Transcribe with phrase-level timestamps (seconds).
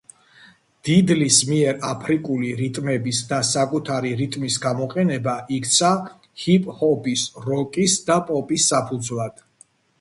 [0.87, 5.93] დიდლის მიერ აფრიკული რიტმების და საკუთარი რიტმის გამოყენება იქცა
[6.47, 9.49] ჰიპ-ჰოპის, როკის და პოპის საფუძვლად.